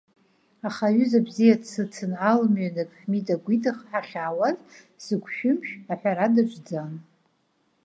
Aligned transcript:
Аха 0.67 0.85
аҩыза 0.89 1.19
бзиа 1.25 1.55
дсыцын, 1.61 2.11
алмҩанык 2.29 2.91
ҳмидагәидаха 3.01 3.85
ҳахьаауаз, 3.91 4.57
сыгәшәымшә 5.03 5.73
аҳәара 5.91 6.27
даҿӡан. 6.33 6.93